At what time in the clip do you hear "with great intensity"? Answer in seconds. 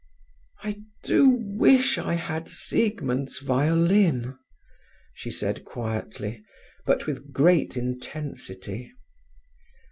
7.05-8.91